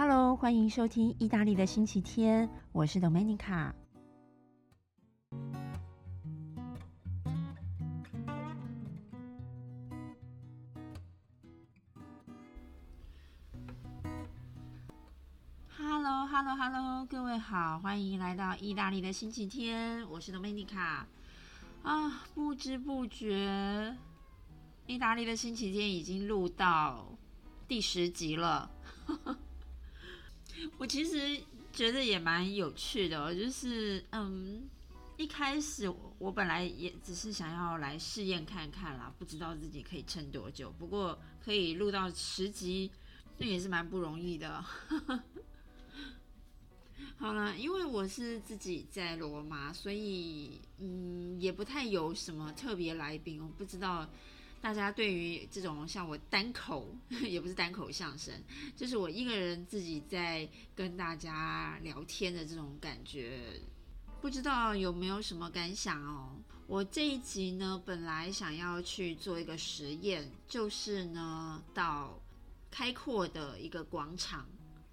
[0.00, 3.72] Hello，欢迎收听意大利的星期天，我是 Domenica。
[15.76, 21.02] Hello，Hello，Hello，各位好，欢迎来到意大利的星期天，我是 Domenica。
[21.82, 23.96] 啊，不知不觉，
[24.86, 27.04] 意大利的星期天已经录到
[27.66, 28.70] 第十集了。
[30.76, 31.40] 我其实
[31.72, 34.68] 觉得也蛮有趣的，就是嗯，
[35.16, 40.72] 一开始我本来也只是想要来试验看看啦，不知道自己可以撑多久。
[40.78, 42.90] 不过可以录到十集，
[43.38, 44.64] 那也是蛮不容易的。
[47.18, 54.08] 好了，因为我是自己在罗马，所以嗯，也不太有什么特别来宾，我不知道。
[54.60, 58.34] 大家对于这种像我单口， 也不是单口相声，
[58.76, 63.60] 就是我一个人自己在跟大家聊天的这种感觉，
[64.20, 66.36] 不知道有没有什么感想哦？
[66.66, 72.20] 我这一集呢，本来想要去做一个实验，就是呢，到
[72.70, 74.46] 开阔的一个广场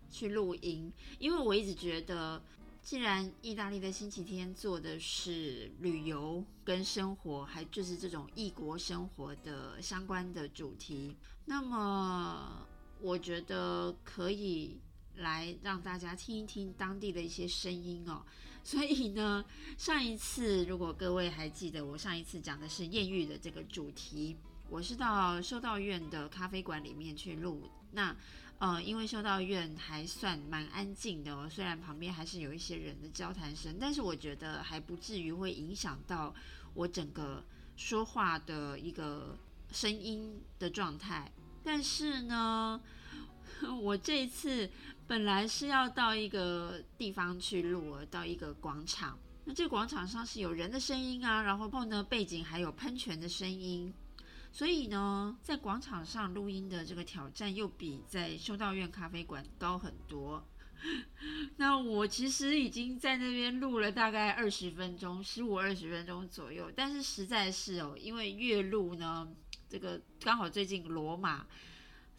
[0.09, 2.41] 去录音，因为我一直觉得。
[2.86, 12.63] 既然意大利的星期天做的是旅游跟生活，还就是这种异国生活的相关的主题，那么
[13.02, 14.80] 我觉得可以
[15.16, 18.22] 来让大家听一听当地的一些声音哦。
[18.63, 19.44] 所以呢，
[19.80, 24.38] 上一次如果各位还记得，我上一次讲的是艳遇的这个主题。
[24.69, 28.16] 我是到修道院的咖啡馆里面去录，那
[28.66, 36.33] 呃，因为修道院还算蛮安静的，虽然旁边还是有一些人的交谈声，但是我觉得还不至于会影响到
[36.73, 37.44] 我整个
[37.75, 39.38] 说话的一个
[39.72, 41.31] 声音的状态。
[41.63, 42.81] 但是呢，
[43.83, 44.67] 我这一次
[45.06, 53.94] 本来是要到一个地方去录，到一个广场，那这个广场上是有人的声音啊，然后后呢背景还有喷泉的声音。
[54.55, 60.41] 所以呢，在广场上录音的这个挑战又比在修道院咖啡馆高很多。
[61.57, 66.71] 那我其实已经在那边录了大概二十分钟，十五二十分钟左右。
[66.73, 69.27] 但是实在是哦，因为越录呢，
[69.67, 71.45] 这个刚好最近罗马。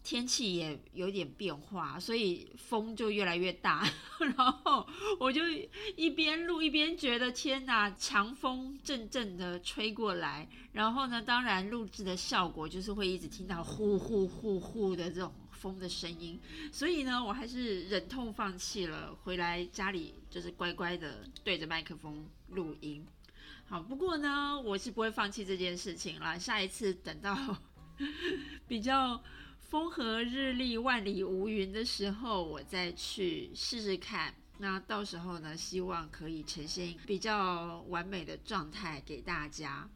[0.07, 3.85] 天气也有点变化，所以风就越来越大。
[4.37, 4.87] 然后
[5.19, 5.43] 我就
[5.97, 10.49] 一边录一边觉得天哪，强风阵阵的吹过来。
[10.71, 16.39] 然后呢，当然录制的效果就是会一直听到呼呼呼呼的这种风的声音。
[16.71, 23.05] 所以呢，我还是忍痛放弃了，回来家里就是乖乖的对着麦克风录音。
[23.69, 26.39] 好，不过呢，我是不会放弃这件事情了。
[26.39, 27.37] 下一次等到
[28.69, 29.21] 比较。
[29.69, 34.33] 风和日丽、万里无云的时候，我再去试试看。
[34.59, 39.89] 那到时候呢，希望可以呈现比较完美的状态给大家。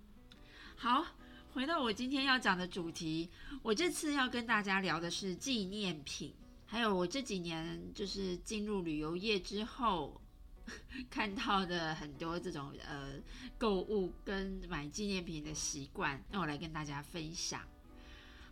[0.74, 1.06] 好，
[1.52, 3.30] 回到我今天要讲的主题，
[3.62, 6.34] 我这次要跟大家聊的是纪念品，
[6.66, 10.20] 还有我这几年就是进入旅游业之后
[11.08, 13.14] 看到的很多这种呃
[13.56, 17.62] 购物跟买纪念品的习惯，那我来跟大家分享。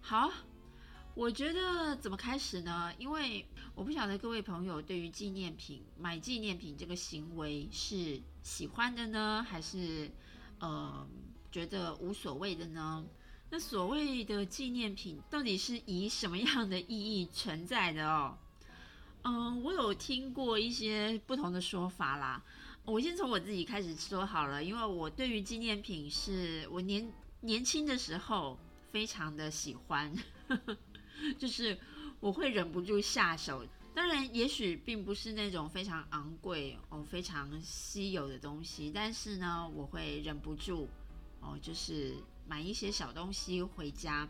[0.01, 0.31] 好。
[1.19, 2.93] 我觉得怎么开始呢？
[2.97, 10.09] 因为我不晓得各位朋友对于纪念品买纪念品这个行为是喜欢的呢，还是
[10.61, 11.05] 呃
[11.51, 13.05] 觉得无所谓的呢？
[13.51, 18.39] 那所谓的纪念品到底是以什么样的意义存在的哦？
[19.25, 22.41] 嗯，我有听过一些不同的说法啦。
[22.85, 28.57] 我先从我自己开始说好了，因为我对于纪念品是我年年轻的时候
[28.93, 30.15] 非常的喜欢。
[31.39, 31.79] 就是
[32.21, 33.65] 我会忍不住下手，
[33.95, 40.89] 当然也许并不是那种非常昂贵哦、非常稀有的东西，但是呢，我会忍不住
[41.41, 42.15] 哦，就是
[42.47, 44.29] 买一些小东西回家。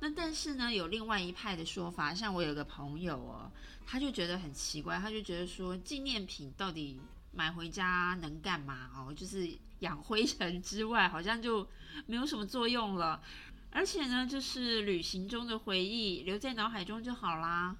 [0.00, 3.50] 那但是呢，有另外一派的说法，像我有个朋友哦，
[3.84, 7.00] 他就觉得很奇怪，他就觉得说纪念品到底
[7.32, 9.12] 买回家能干嘛哦？
[9.12, 9.50] 就是
[9.80, 11.66] 养灰尘之外，好像就
[12.06, 13.20] 没有什么作用了。
[13.70, 17.76] 而且呢，就是旅行中的回忆留在脑海中就好啦。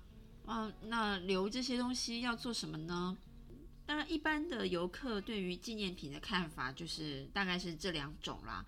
[0.46, 3.16] 嗯，那留这些东西要做什么呢？
[3.84, 8.64] 当然，一般的游客对于纪念品的看法就是大概是这两种啦。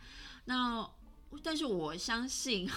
[0.47, 0.91] 那
[1.43, 2.69] 但是我相信，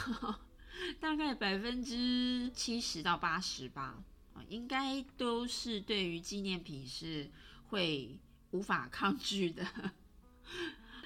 [1.00, 4.04] 大概百分之七十到八十吧，
[4.34, 7.32] 啊，应该都是对于纪念品是
[7.70, 8.20] 会
[8.52, 9.66] 无法抗拒的。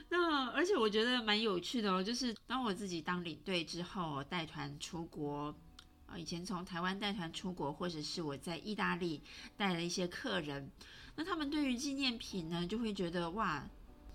[0.10, 5.54] 那而且我觉得蛮有趣的哦，就是当我自己当领队之后，带团出国，
[6.06, 9.22] 啊，以前从台湾带团出国，或者是我在意大利
[9.58, 10.72] 带了一些客人，
[11.16, 13.68] 那他们对于纪念品呢，就会觉得哇，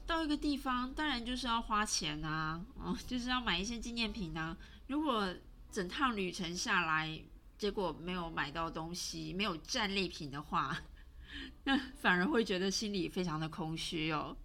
[0.06, 4.56] 到一个地方当然就是要花钱啊，哦，就是要买一些纪念品啊。
[4.86, 5.34] 如果
[5.70, 7.22] 整趟旅程下来，
[7.58, 10.76] 结果没有买到东西，没有战利品的话，
[11.64, 14.36] 那反而会觉得心里非常的空虚哦。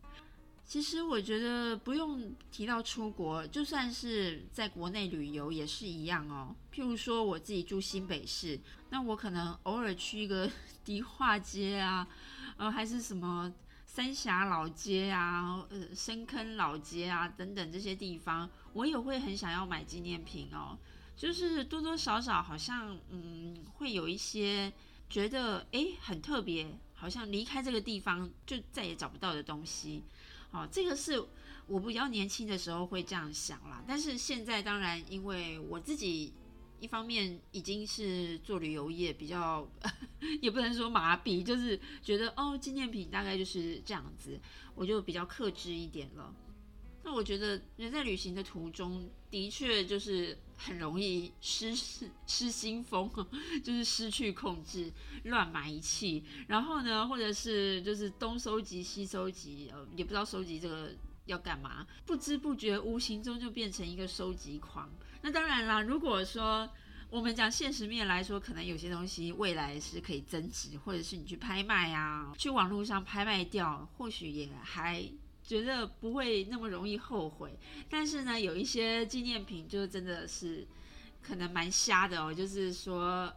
[0.68, 6.54] 其实我觉得不用提到出国，就算是在国内旅游也是一样哦。
[6.74, 8.60] 譬如说我自己住新北市，
[8.90, 10.52] 那我可能偶尔去一个
[10.84, 12.06] 迪化街啊，
[12.58, 13.54] 呃，还是什么
[13.86, 20.78] 三峡老街啊，呃，深坑老街啊等等这些地方，我也会很想要买纪念品哦。
[21.16, 24.72] 就是多多少少好像嗯，会有一些
[25.10, 30.04] 觉得诶很特别，好像离开这个地方就再也找不到的东西。
[30.52, 31.24] 哦，这个是
[31.68, 36.34] 我比较年轻的时候会这样想啦，但是现在当然，因为我自己
[36.80, 39.68] 一方面已经是做旅游业，比较
[40.42, 44.40] 也不能说麻痹，就是觉得哦，纪念品大概就是这样子，
[44.76, 46.34] 我就比较克制一点了。
[47.08, 53.10] 那我觉得人在旅行的途中的确就是很容易失失 失心疯，
[53.64, 54.92] 就是失去控制，
[55.24, 56.22] 乱买一气。
[56.48, 60.94] 然后呢，或者是就是东收集西收集，呃，也不知道收集这个
[61.28, 64.92] 要干嘛，不知不觉无形中就变成一个收集狂。
[65.22, 66.70] 那当然啦，如果说
[67.10, 75.10] 我们讲现实面来说，可能有些东西未来是可以增值，或者是你去拍卖啊，去网络上拍卖掉，或许也还。
[75.48, 77.58] 觉得不会那么容易后悔，
[77.90, 80.68] 但是呢，有一些纪念品就真的是
[81.24, 82.34] 可能蛮瞎的哦。
[82.34, 83.34] 就是说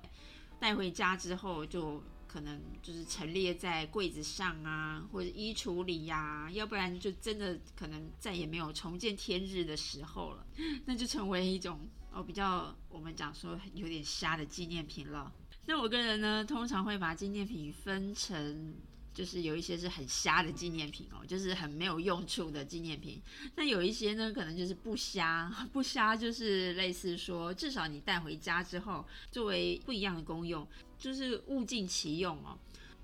[0.58, 10.44] 带回家之后，就可能就是陈列在柜子上啊，或者衣橱里呀，要不然就真的可能再也没有重见天日的时候了，
[10.86, 11.78] 那就成为一种
[12.10, 15.32] 哦比较我们讲说有点瞎的纪念品了。
[15.66, 18.74] 那我个人呢，通常会把纪念品分成。
[19.12, 23.20] 就是有一些是很瞎的纪念品哦，就是很没有用处的纪念品。
[23.56, 30.66] 那有一些呢，可能就是不瞎，不瞎就是类似说，至少你带回家之后，作为不一样的功用，
[30.96, 32.56] 就是物尽其用哦。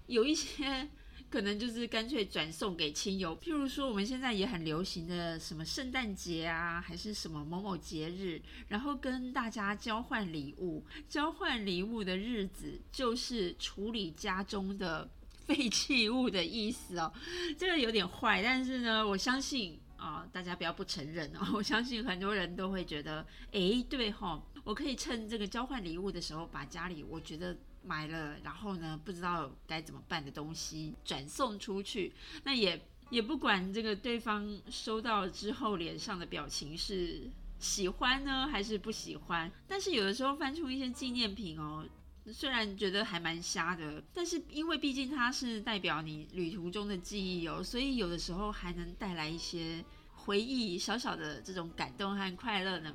[0.06, 0.88] 有一些
[1.28, 10.84] 可能就是干脆转送给亲友，譬如说我们现在也很流行的什么圣诞节啊，还是什么某某节日，然后跟大家交换礼物。
[11.08, 15.10] 交换礼物的日子就是处理家中的。
[15.48, 17.12] 废弃物的意思哦，
[17.56, 21.46] 这个有点坏，但是呢，我相信啊，大家不要不承认哦。
[21.54, 32.12] 我相信很多人都会觉得，哎，对哈，我可以趁这个交换礼物的时候，把家里我觉得买了，然后呢不知道该怎么办的东西转送出去。
[32.42, 41.86] 那也也不管这个对方收到之后脸上的表情是喜欢呢还是不喜欢，但是有的时候翻出一些纪念品哦。
[42.32, 52.94] 虽然觉得还蛮瞎的，但是因为毕竟它是代表你旅途中的记忆哦，所以有的时候还能带来一些回忆，小小的这种感动和快乐呢。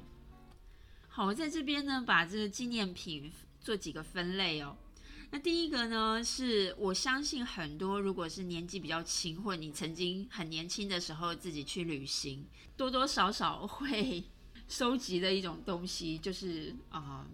[1.08, 3.32] 好，我在这边呢，把这个纪念品
[3.62, 4.78] 做几个分类哦。
[5.30, 12.46] 那第一个呢，是我相信很多如果是年纪比较轻，或者你曾经很年轻的时候自己去旅行，
[12.76, 14.26] 多多少少会
[14.68, 17.26] 收集的一种东西，就是啊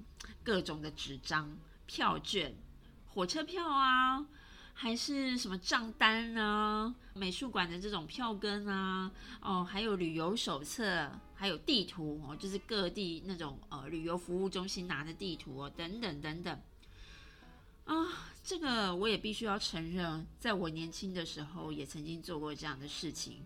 [0.44, 1.58] 各种的纸张。
[1.88, 2.53] 票券、
[3.08, 4.27] 火车票啊，
[4.74, 6.94] 还是什么账单呢？
[7.15, 16.60] 美术馆的这种票根啊，哦，还有旅游手册，还有地图哦，就是各地那种呃旅游服务中心拿的地图哦，等等等等。
[17.86, 23.41] 啊，这个我也必须要承认，在我年轻的时候也曾经做过这样的事情，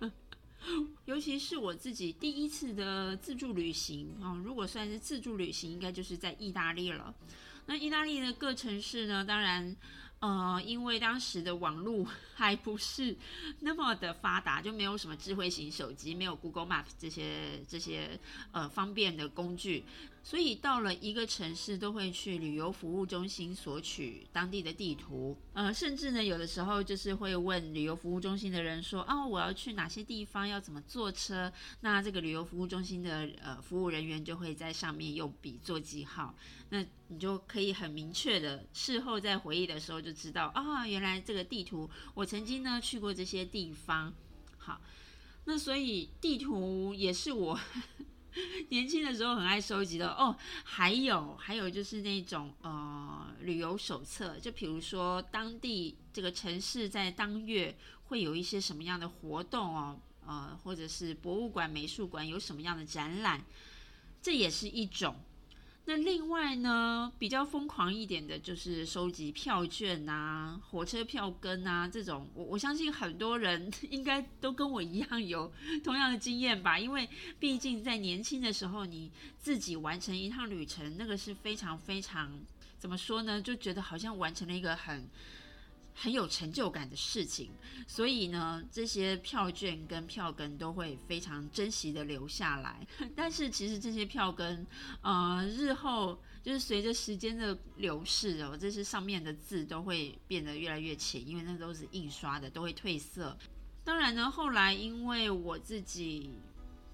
[1.04, 7.14] 尤其是我自己第一次的自助旅行啊，如果算是自助旅行，应该就是在意大利了。
[7.70, 9.24] 那意大利的各城市呢？
[9.24, 9.76] 当然，
[10.18, 13.16] 呃，因为当时的网络 还不是
[13.60, 18.18] 那么的发达，就没有什么智慧型手机，没有 Google Map 这些这些
[18.50, 19.84] 呃方便的工具。
[20.22, 31.52] 所以到了一个城市，都会去旅游服务中心索取当地的地图，呃，甚至呢，有的时候就是会问旅游服务中心的人说，哦，我要去哪些地方，要怎么坐车？
[31.80, 36.34] 那这个旅游服务中心的呃服务人员就会在上面用笔做记号，
[36.68, 44.12] 那你就可以很明确的事后在回忆的时候就知道，啊，原来这个地图我曾经呢去过这些地方。
[44.58, 44.80] 好，
[45.46, 47.58] 那所以地图也是我。
[48.70, 63.44] 年轻的时候很爱收集的哦，还有还有就是那种呃旅游手册，就比如说当地这个城市在当月会有一些什么样的活动哦，呃或者是博物馆、美术馆有什么样的展览，
[64.22, 65.16] 这也是一种。
[65.86, 72.28] 那另外呢，比较疯狂一点的就是收集票券啊、火车票根啊这种。
[72.34, 77.08] 我我相信很多人 应该都跟我一样有同样的经验吧，因为
[77.40, 82.38] 毕竟在年轻的时候，你自己完成一趟旅程，那个是非常非常
[82.78, 83.42] 怎么说呢？
[83.42, 85.08] 就觉得好像完成了一个很。
[85.94, 87.50] 很有成就感的事情，
[87.86, 92.86] 所以呢，这些票券跟票根都会非常珍惜的留下来。
[93.14, 94.66] 但是其实这些票根，
[95.02, 103.36] 呃，日后就是随着时间的流逝哦，这些上面的字都会变得越来越浅，因为那都是印刷的，都会褪色。
[103.84, 106.38] 当然呢，后来因为我自己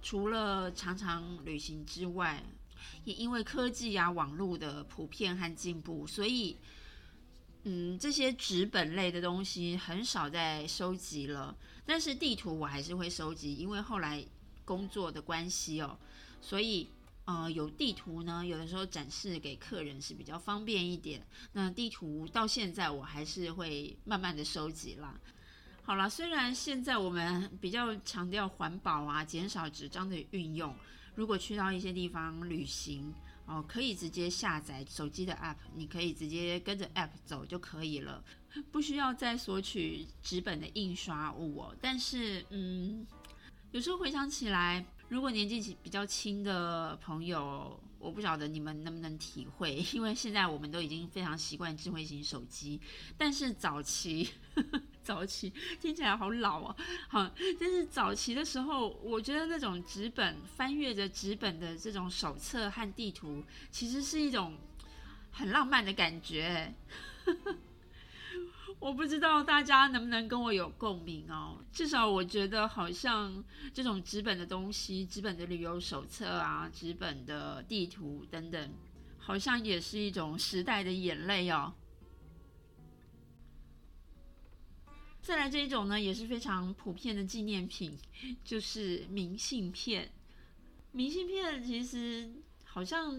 [0.02, 2.42] 除了常常旅行之外，
[3.04, 6.56] 也因为科技啊、网络的普遍和进步，所以。
[7.68, 11.52] 嗯，这些纸本类的东西很少在收集了，
[11.84, 14.24] 但是地图我还是会收集，因为后来
[14.64, 15.98] 工作的关系哦，
[16.40, 16.88] 所以
[17.24, 21.26] 呃有地图呢，有的时候展示给客人是比较方便一点。
[21.54, 25.18] 那地图到现在我还是会慢慢的收集啦。
[25.82, 30.72] 好了，虽然现在我们比较强调环保啊，减少纸张的运用，
[31.16, 33.12] 如果去到一些地方旅行。
[33.46, 38.22] 哦，可以直接下载手机的 App，你可以直接跟着 App 走就可以了，
[38.72, 41.76] 不需要再索取纸本的印刷物哦。
[41.80, 43.06] 但是，嗯，
[43.70, 52.80] 有时候回想起来，如果年纪比较轻的朋友，我不晓得你们能不能体会，因为现在我们都已经非常习惯智慧型手机，
[53.16, 54.28] 但是早期。
[55.06, 64.56] 早期 听起来好老啊， 好，但是早期的时候，我觉得那种纸本翻阅着纸本的这种手册和地图，其实是一种
[65.30, 66.74] 很浪漫的感觉。
[68.80, 71.58] 我不知道大家能不能跟我有共鸣哦。
[71.72, 78.74] 至少我觉得，好像这种纸本的东西，纸本的旅游手册啊，纸本的地图等等，
[79.18, 81.72] 好像也是一种时代的眼泪哦。
[85.26, 87.98] 再来这一种呢，也是非常普遍的纪念品，
[88.44, 90.08] 就是明信片。
[90.92, 92.30] 明信片其实
[92.62, 93.12] 好像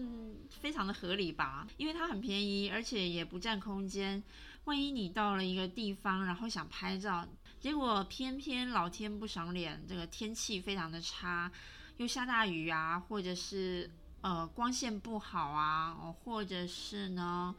[0.48, 4.22] 非常的合理吧，因为它很便宜，而且也不占空间。
[4.64, 7.28] 万一你到了一个地方，然后想拍照，
[7.60, 11.52] 结果偏偏老天不赏脸，这个天气非常的差，
[11.98, 13.90] 又下大雨啊，或者是
[14.22, 15.92] 呃光线不好啊，
[16.24, 17.54] 或者是呢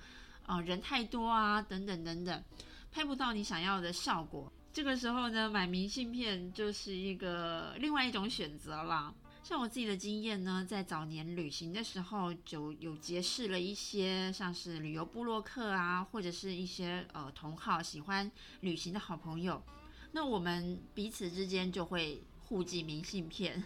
[0.47, 2.43] 呃人太多啊，等等等等。
[2.91, 9.13] 拍不到你想要的效果，这个时候呢，买明信片就是一个另外一种选择啦。
[9.43, 18.29] 像我自己的经验呢，在早年旅行的时候，就有结识了一些像是旅游部落客啊，或者是一些呃同好喜欢
[18.59, 19.63] 旅行的好朋友，
[20.11, 23.63] 那我们彼此之间就会互寄明信片。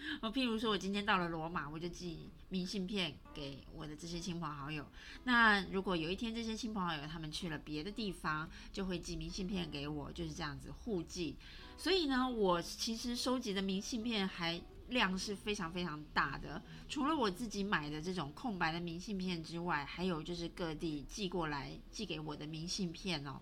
[0.22, 4.84] 哦，譬如说，我今天到了罗马，我就寄明信片给我的这些亲朋好友。
[5.24, 11.36] 那如果有一天这些亲朋好友他们去了别的地方，就会寄明信片给我，就是这样子互寄。
[11.76, 16.62] 所以呢，我其实收集的明信片还量是非常非常大的。
[16.88, 23.40] 除了我自己买的这种空白的明信片之外，还有就是各地寄过来寄给我的明信片哦。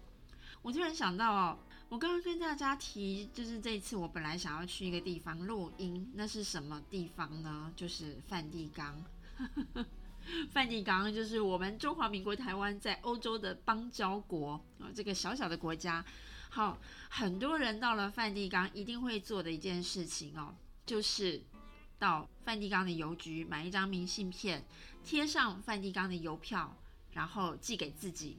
[0.63, 1.59] 我突然想到哦。
[1.91, 7.73] 我刚刚跟大家提，就是这一次我本来想要去一个地方录音，那是什么地方呢？
[7.75, 9.03] 就是梵蒂冈。
[10.53, 16.05] 梵蒂冈就是我们中华民国台湾在欧洲的邦交国啊，这个小小的国家。
[16.51, 16.79] 好，
[17.09, 20.55] 很多人到了梵蒂冈一定会做的一件事情哦，
[20.85, 21.43] 就是
[21.99, 24.63] 到梵蒂冈的邮局买一张明信片，
[25.03, 26.77] 贴上梵蒂冈的邮票，
[27.13, 28.39] 然后寄给自己。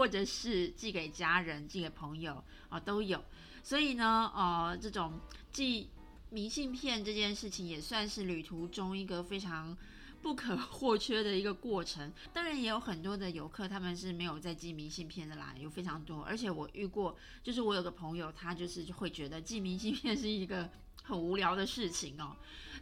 [0.00, 3.22] 或者是寄给家人、寄给朋友啊，都有。
[3.62, 5.20] 所以呢，呃，这种
[5.52, 5.90] 寄
[6.30, 9.76] 明信片这件事情也算是旅途中一个非常
[10.22, 12.10] 不可 或缺的一个过程。
[12.32, 16.22] 当然，也有很多的游客他们是没有在寄明信片的啦，有非常多。
[16.22, 20.70] 而且我遇过，就是我有个朋友，他就是会觉得寄明信片是一个
[21.02, 22.36] 很无聊的事情哦。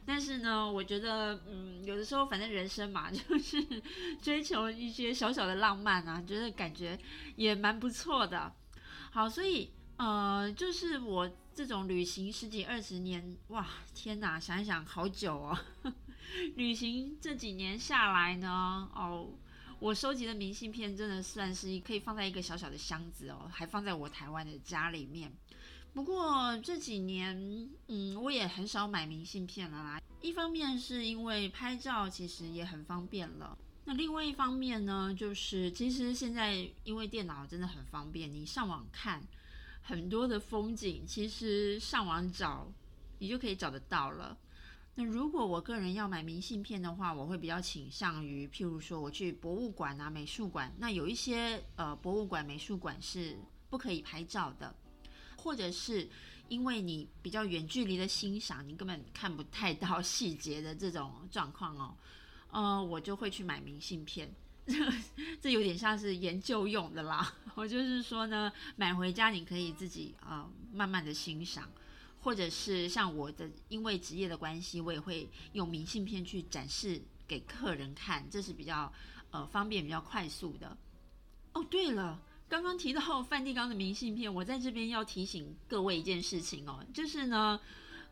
[0.06, 3.62] 但是呢，我觉得，嗯，有的时候反正人生嘛， 就是
[4.22, 6.98] 追求一些小小的浪漫啊，觉得感觉
[7.36, 8.54] 也蛮不错的。
[9.10, 15.58] 好，所以呃，就是我这种旅行十几二十年，哇，天哪，想一想好久哦。
[16.56, 19.28] 旅行这几年下来呢，哦，
[19.78, 25.30] 我收集的明信片真的算是可以放在一个小小的箱子哦，还放在我台湾的家里面。
[25.98, 30.00] 不过这几年，嗯，我也很少买明信片了啦。
[30.20, 39.20] 一方面是因为拍照其实也很方便了，那另外一方面呢，就是其实现在因为电脑真的很方便，你上网看
[39.82, 42.72] 很多的风景，其实上网找
[43.18, 44.38] 你就可以找得到了。
[44.94, 53.36] 那如果我个人要买明信片的话，我会比较倾向于，譬如说我去博物馆啊、美术馆，那有一些呃博物馆、美术馆是
[53.68, 54.72] 不可以拍照的，
[55.38, 56.06] 或者是
[56.48, 61.96] 因为你比较远距离的欣赏，你根本看不太到细节的这种状况哦，
[62.50, 64.34] 呃，我就会去买明信片。
[65.40, 67.34] 这有点像是研究用的啦。
[67.54, 71.70] 我就是说呢，买回家你可以自己呃慢慢的欣赏，
[72.20, 78.92] 或者是像我的，因为职业的关系，我也会用明信片去展示给客人看，这是比较
[79.30, 80.76] 呃方便、比较快速的。
[81.54, 87.60] 哦，对了，刚刚提到梵蒂冈的明信片，我在这边要提醒各位一件事情哦，就是呢，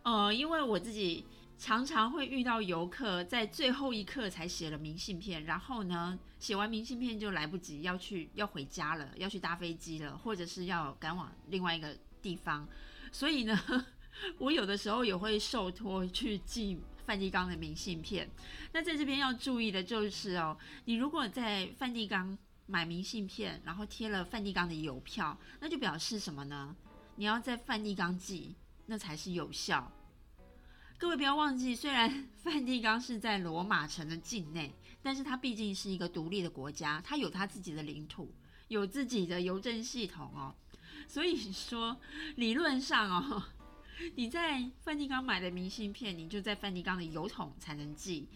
[0.03, 1.25] 呃，因为我自己。
[1.59, 12.69] 常常会遇到游客在最后一刻才写了明信片，然后呢，写完明信片就来不及要去要回家了，要去搭飞机了，或者是要赶往另外一个地方。
[13.11, 13.59] 所以呢，
[14.37, 18.29] 我有的时候也会受托去寄梵蒂冈的明信片。
[18.75, 22.37] 那在这边要注意的就是哦，你如果在梵蒂冈
[22.67, 26.75] 买明信片，然后贴了梵蒂冈的邮票，那就表示什么呢？
[27.15, 28.55] 你要在梵蒂冈寄，
[28.87, 29.91] 那才是有效。
[30.99, 38.35] 各位不要忘记，虽然梵蒂冈是在罗马城的境内，但是它毕竟是一个独立的国家，它有它自己的领土，
[38.69, 40.55] 有自己的邮政系统哦。
[41.07, 41.97] 所以说，
[42.37, 43.43] 理论上哦，
[44.17, 48.29] 你在梵蒂冈买的明信片，你就在梵蒂冈的邮筒才能寄。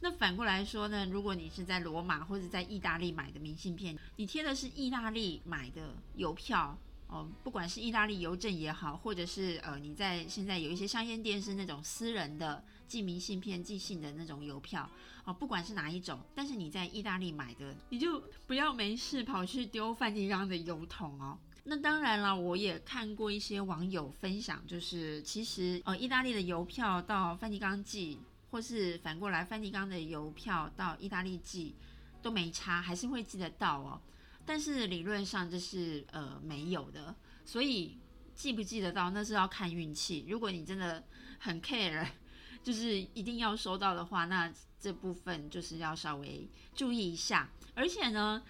[0.00, 6.78] 那反过来说呢，如果你是在罗马或者在意大利买的明信片，你贴的是意大利买的邮票。
[7.12, 14.88] 哦，不管是意大利邮政也好，或者是呃，你在现在有一些香烟店是那种私人的寄明信片、寄信的那种邮票，
[15.24, 21.36] 哦，不管是哪一种，但是你在意大利买的，你就不要没事跑去丢梵蒂冈的邮筒哦。
[21.64, 31.74] 那当然了，我也看过一些网友分享，就是其实呃，意大利的邮票到梵蒂冈寄，或是反过来梵蒂冈的邮票到意大利寄
[32.20, 34.00] 都没差，还是会寄得到哦。
[34.44, 37.98] 但是理论上这是呃没有的，所以
[38.34, 40.26] 寄不寄得到那是要看运气。
[40.28, 41.04] 如果你真的
[41.38, 42.06] 很 care，
[42.62, 47.50] 就是一定要收到的话，那这部分就是要稍微注意一下。
[47.74, 48.42] 而且呢。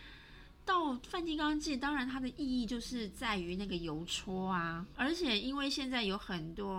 [0.65, 6.75] 到梵蒂冈寄，当然它的意义就是在于那个邮戳啊，而且因为现在有很多，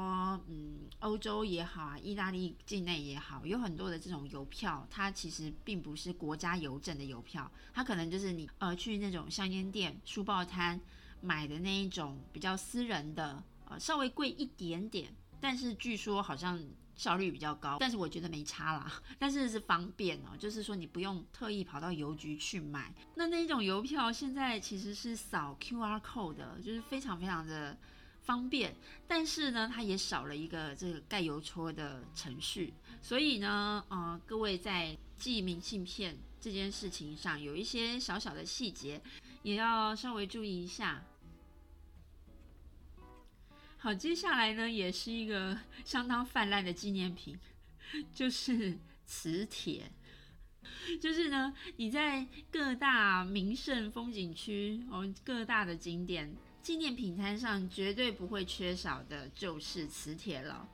[0.48, 10.80] 嗯，欧洲也好啊，意大利境内也好，有很多的这种邮票，它其实并不是国家邮政的邮票，它可能就是你呃去那种香烟店、书报摊
[11.20, 16.64] 买的那一种比较私人的，呃，稍微贵一点点，但是据说好像。
[17.02, 19.02] 效率比较高，但是我觉得没差啦。
[19.18, 22.94] 但是是方便哦，就是说你不用特意跑到邮局去买。
[23.16, 27.76] 那那一种邮票现在其实是扫 QR code 的，就是非常非常的
[28.22, 28.76] 方便。
[29.08, 32.72] 但是呢，它也少了一个这个盖邮戳的程序。
[33.02, 39.02] 所以呢，呃，各位在寄明信片这件事情上，有一些小小的细节，
[39.42, 41.04] 也要稍微注意一下。
[43.84, 47.36] 好，接下来呢，也是一个 相当泛滥的纪念品，
[48.14, 49.92] 就是磁铁。
[51.02, 60.70] 就是呢，你在各大名胜风景区哦，各大的景点纪念品摊上绝对不会缺少的，就是磁铁了。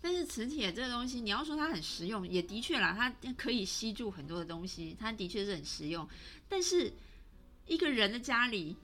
[0.00, 6.08] 但是磁铁这个东西，你要说它很实用，也的确啦，它可以吸住很多的东西，它的确是很实用。
[6.48, 6.92] 但是
[7.66, 8.76] 一个人的家里。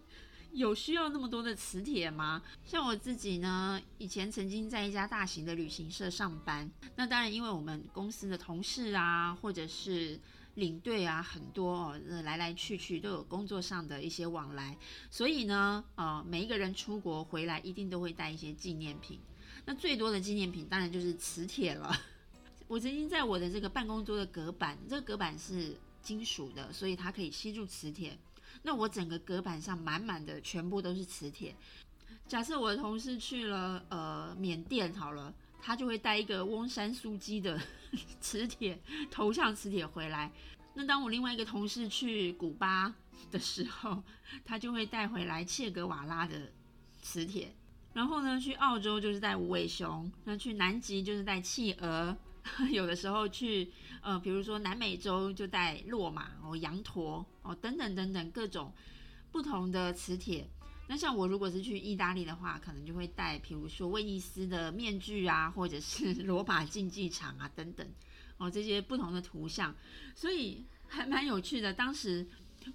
[0.59, 2.43] 有需要那么多的磁铁吗？
[2.65, 6.69] 像我自己呢，以前曾经在一家大型的旅行社上班。
[6.97, 10.19] 那当然，因为我们公司的同事啊，或者是
[10.55, 14.77] 领队啊，很多哦，来来去去都有工作上的一些往来，
[15.09, 19.21] 所以呢，呃，每一个人出国回来一定都会带一些纪念品。
[19.65, 21.97] 那最多的纪念品当然就是磁铁了。
[22.67, 28.19] 我曾经在我的这个办公桌的隔板，这个隔板是金属的，所以它可以吸住磁铁。
[28.63, 31.55] 那我整个隔板上满满的全部都是磁铁。
[32.27, 37.61] 假设我的同事去了呃缅甸好了，他就会带一个翁山苏基的
[38.21, 38.79] 磁铁
[39.11, 40.31] 头像磁铁回来。
[40.75, 42.95] 那当我另外一个同事去古巴
[43.31, 44.03] 的时候，
[44.45, 46.53] 他就会带回来切格瓦拉的
[47.01, 47.55] 磁铁。
[47.95, 52.17] 然后呢，去澳洲就是带无尾熊，那去南极就是带企鹅。
[52.71, 53.71] 有的时候去，
[54.09, 58.73] 呃，比如说南美洲就带骆马哦、羊驼哦等等等等各种
[59.31, 60.49] 不同的磁铁。
[60.87, 67.87] 那像我如果是去意大利的话，可能就会带，比如说威尼斯的面具啊，或者是 罗马竞技场啊等等
[68.39, 69.75] 哦这些不同的图像，
[70.15, 71.75] 所以还蛮有趣的。
[71.75, 72.27] 当时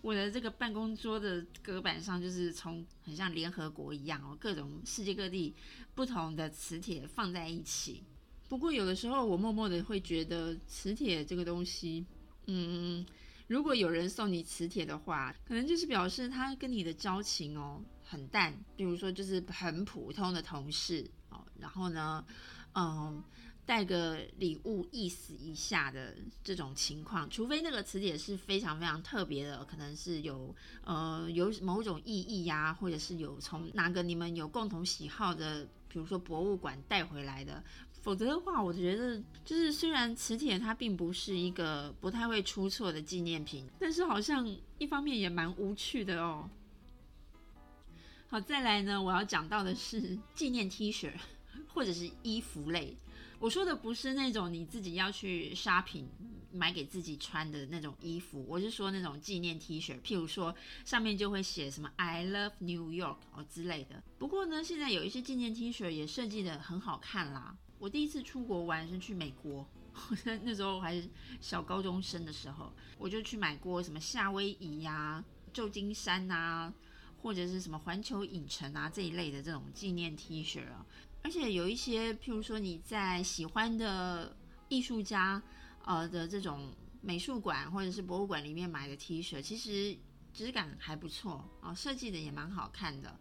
[0.04, 5.56] 我的这个办公桌的隔板上就是从很像联合国一样哦，各种世界各地
[5.96, 8.04] 不同的磁铁放在一起。
[8.54, 12.06] 不过有的时候我默默的会觉得磁铁这个东西，
[12.46, 13.04] 嗯，
[13.48, 22.24] 如果有人送你磁铁的话，可能就是表示他跟你的交情哦很淡，比如说就是很普通的同事哦，然后呢，
[22.76, 23.24] 嗯。
[23.66, 26.13] 带个礼物意思一下的
[26.44, 37.63] 这种情况，除非那个磁铁是非常非常特别的，可能是有呃有某种意义呀，或者是有从哪个你们有共同喜好的，比如说博物馆带回来的，
[38.04, 44.46] 否则的话，我觉得就是虽然磁铁它并不是一个不太会出错的纪念品，但是好像
[44.78, 46.50] 一方面也蛮无趣的哦。
[48.28, 51.13] 好，再来呢，我要讲到的是纪念 T 恤
[51.70, 52.98] 或者是衣服类。
[53.39, 56.06] 我说的不是那种你自己要去 shopping
[56.52, 64.04] 买给自己穿的那种衣服，我是说那种纪念 T 恤，譬如说上面就会写什么 I love New York 哦之类的。
[64.18, 67.56] 不过呢，现在有一些纪念 T 恤也设计的很好看啦。
[67.84, 69.67] 我第一次出国玩是去美国，
[70.43, 71.06] 那时候还是
[71.41, 76.74] 小高中生的时候，我就去买过什么夏威夷呀、旧金山啊，
[77.22, 80.86] 或者是什么环球影城啊这一类的这种纪念 T 恤啊。
[81.24, 84.34] 而且有一些，譬如说你在喜欢的
[84.69, 85.43] 艺术家，
[85.84, 89.98] 呃的这种美术馆或者是博物馆里面买的 T 恤，其实
[90.34, 93.19] 质感还不错啊，设计的也蛮好看的，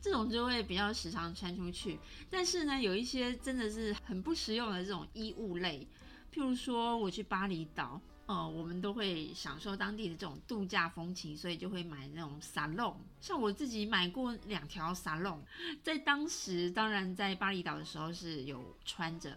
[0.00, 1.98] 这种就会比较时常穿出去。
[2.28, 5.86] 但是呢，有一些真的是很不实用的这种衣物类，
[6.32, 8.00] 譬如说我去巴厘岛。
[8.26, 12.96] 呃，我们都会享受当地的这种度假风情，所以就会买那种沙龙。
[13.20, 15.42] 像我自己买过两条沙龙，
[15.82, 19.36] 在当时当然在巴厘岛的时候是有穿着，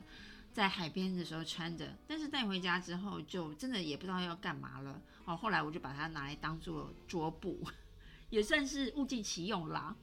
[0.53, 5.01] 在海边的时候穿着，但是带回家之后就真的也不知道要干嘛了。
[5.25, 7.65] 哦，后来我就把它拿来当做桌布，
[8.29, 9.95] 也算是物尽其用啦。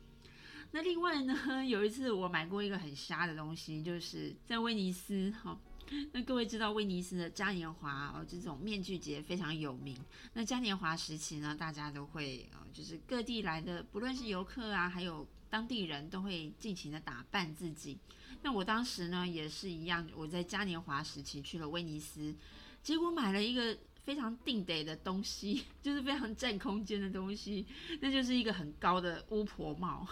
[0.73, 1.35] 那另外呢，
[1.67, 5.59] 有一次我买过一个很瞎的东西，就是在威尼斯哈。
[6.13, 9.99] 那各位知道威尼斯的嘉年华哦，这种面具节非常有名。
[10.35, 17.99] 那嘉年华时期呢，大家都会呃，就是各地来的，不论是游客啊，还有当地人都会尽情的打扮自己。
[18.43, 22.33] 那我当时呢也是一样，我在嘉年华时期去了威尼斯，
[22.81, 27.67] 结果买了一个非常定得的东西， 就是非常占空间的东西，
[28.01, 30.07] 那就是一个很高的巫婆帽。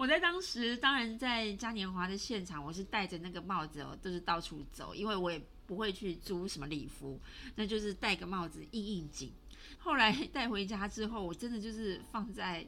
[0.00, 7.20] 我在当时，当然在嘉年华的现场，我是戴着那个帽子哦，都是到处走，因为我也不会去租什么礼服，
[7.56, 9.30] 那就是戴个帽子应应景。
[9.78, 12.66] 后来 带回家之后，我真的就是放在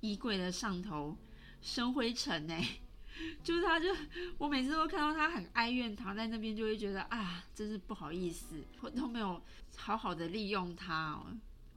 [0.00, 1.16] 衣柜的上头
[1.62, 2.54] 生灰尘呢，
[3.42, 3.88] 就是他就
[4.36, 9.42] 我每次都看到他很哀怨躺在那边，就会觉得啊，真是不好意思，我都没有
[9.78, 11.24] 好好的利用它，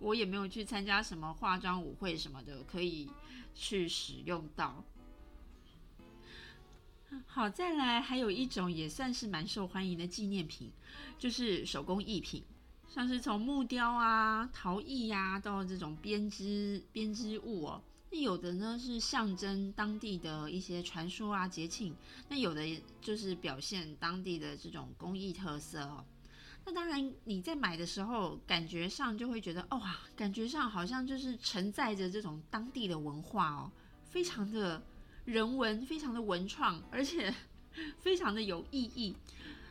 [0.04, 3.10] 我也没有去参加什么化妆舞会什么的，可以。
[3.56, 4.84] 去使用到。
[7.28, 10.72] 好，再来还有一种也算是蛮受欢迎的纪念品，
[11.20, 12.44] 就是手工艺品，
[12.90, 17.84] 像是从木雕啊、陶艺呀，到这种编织编织物哦。
[18.10, 21.96] 那有的呢是象征当地的一些传说啊、节庆，
[22.30, 22.66] 那有的
[23.02, 26.04] 就是表现当地的这种工艺特色哦。
[26.66, 33.72] 那当然，你在买的时候，感觉上就会觉得，哇，感觉上好像就是承载着这种当地的文化哦，
[34.10, 34.82] 非常的
[35.26, 37.34] 人文，非常的文创，而且
[38.00, 39.14] 非常的有意义。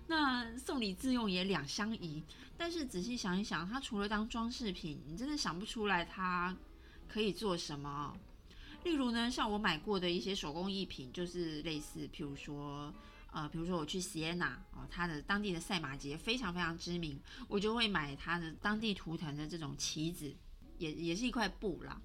[0.06, 2.22] 那送礼自用也两相宜。
[2.58, 6.54] 但是仔细想一想，它除了当装饰品，你真的想不出来它
[7.08, 8.14] 可以做什么。
[8.84, 12.92] 例如呢，像我买过的一些手工艺品，就是类似，譬如说。
[13.32, 17.18] 呃，比如说我去锡耶纳哦，它的当地的赛马节非常非常知名，
[17.48, 20.36] 我就会买它的当地图腾的这种旗子，
[20.76, 21.98] 也也是一块布啦。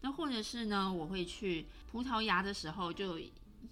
[0.00, 3.18] 那或者是呢，我会去葡萄牙的时候就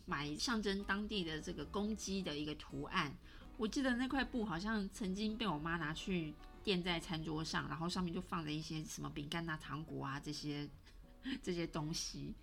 [0.05, 3.17] 买象征当地的这个公鸡的一个图案。
[3.57, 10.69] 我记得那块布好像曾经被我妈拿去垫在餐桌上，然后上面就放着一些什么饼干啊、糖果啊这些
[11.41, 12.35] 这些东西。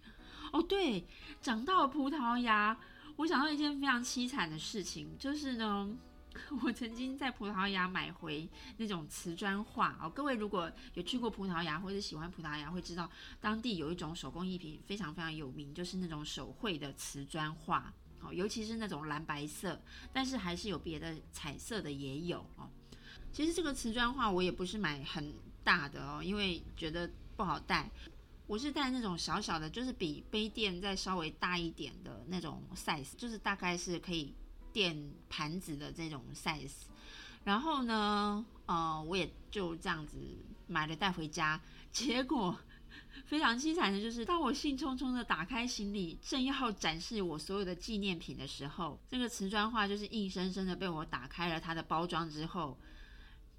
[0.53, 1.05] 哦，对，
[1.41, 2.79] 讲到葡萄牙。
[3.15, 5.89] 我想到一件非常凄惨的事情，就是呢，
[6.63, 10.09] 我曾经在葡萄牙买回那种瓷砖画哦。
[10.09, 19.79] 各位如果有去过葡萄牙或者喜欢葡萄牙，会知道当地有一种手工艺品非常非常有名，就是那种手绘的瓷砖画哦，尤其是那种蓝白色，
[20.11, 22.67] 但是还是有别的彩色的也有哦。
[23.31, 27.89] 其实这个瓷砖画我也不是买很大的哦，因为觉得不好带。
[28.45, 34.33] 我是带那种小小的，就是比杯垫再稍微大一点的那种 size，就是大概是可以
[34.71, 34.95] 垫
[35.29, 36.83] 盘子的这种 size。
[37.43, 40.17] 然后呢，呃，我也就这样子
[40.67, 41.59] 买了带回家。
[41.91, 42.57] 结果
[43.25, 52.77] 非常凄惨的就是，当我兴冲冲的打开行李，正要展示我所有的纪念品的时候，这个瓷砖画就是硬生生的被我打开了它的包装之后，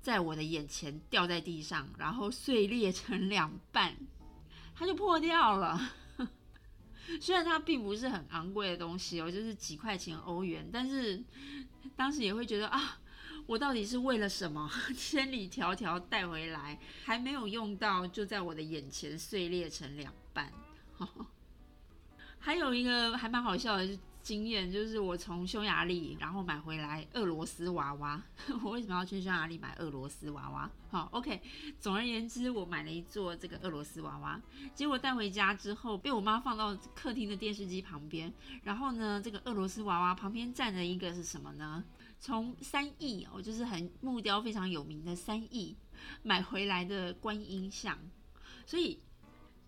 [0.00, 3.94] 在我的眼前掉在地上，然后碎裂成两半，
[4.74, 5.80] 它就破掉了。
[7.20, 11.22] 虽然它并不是很昂贵的东西哦，就是几块钱欧元，但是
[11.96, 12.98] 当时也会觉得啊。
[13.46, 20.50] 我到底是为了什么 千里迢迢带回来，还没有用到，就在我的眼前碎裂成两半。
[22.40, 28.20] 还有一个还蛮好笑的经验，就是我从匈牙利然后买回来俄罗斯娃娃。
[28.64, 30.70] 我为什么要去匈牙利买俄罗斯娃娃？
[30.88, 31.42] 好，OK。
[31.78, 34.40] 总而言之，我买了一座这个俄罗斯娃娃，
[34.74, 38.32] 结果带回家之后被我妈放到客厅的电视机旁边。
[38.62, 41.84] 然后呢，这个俄罗斯娃娃旁边站着一个是什么呢？
[42.18, 45.76] 从三亿哦，就是很木雕非常有名的三亿
[46.22, 47.98] 买回来的观音像，
[48.64, 49.00] 所以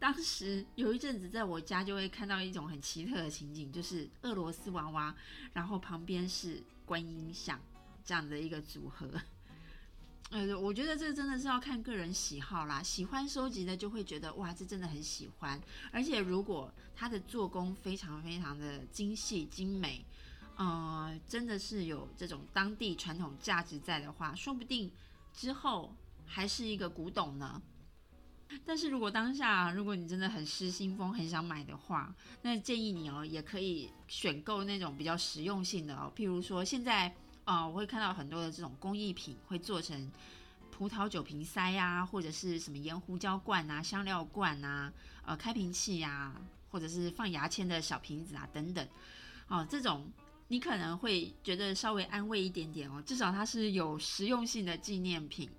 [0.07, 5.13] 当时有一阵子在我家就会看到一种很奇特的情景，就是俄罗斯娃娃，
[5.53, 7.61] 然后旁边是观音像
[8.05, 9.11] 这样的一个组合。
[10.31, 20.05] 呃，我觉得这真的是要看个人喜好啦，喜欢收集的就会觉得哇，这真的很喜欢，而且如果它的做工非常非常的精细精美。
[20.55, 24.89] 呃，真的是有这种当地传统价值在的话，说不定
[25.35, 25.93] 之后
[26.25, 27.61] 还是一个古董呢。
[28.65, 40.11] 但是如果当下如果你真的很失心疯，很想买的话，那建议你哦，也可以选购那种比较实用性的哦，譬如说现在啊，我会看到很多的这种工艺品会做成
[40.71, 44.93] 葡萄酒瓶塞呀，或者是什么盐胡椒罐啊、香料罐啊、
[45.25, 46.35] 呃开瓶器呀，
[46.71, 48.89] 或者是放牙签的小瓶子啊等等，
[49.49, 50.11] 哦这种。
[50.49, 55.51] 你可能会觉得稍微安慰一点点哦，至少它是有实用性的纪念品。